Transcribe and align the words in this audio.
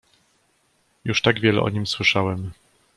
"Już 1.05 1.21
tak 1.21 1.39
wiele 1.39 1.61
o 1.61 1.69
nim 1.69 1.87
słyszałem." 1.87 2.51